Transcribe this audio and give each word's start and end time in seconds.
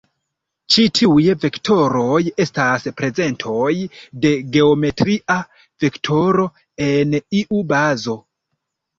Ĉi 0.75 0.83
tiuj 0.99 1.23
vektoroj 1.41 2.21
estas 2.45 2.87
prezentoj 3.01 3.73
de 4.23 4.31
geometria 4.55 5.35
vektoro 5.85 6.47
en 6.87 7.13
iu 7.41 7.61
bazo. 7.73 8.17